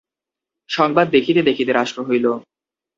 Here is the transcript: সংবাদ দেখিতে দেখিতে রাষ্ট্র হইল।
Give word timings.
সংবাদ 0.69 1.07
দেখিতে 1.09 1.41
দেখিতে 1.41 1.71
রাষ্ট্র 1.73 1.99
হইল। 2.03 2.25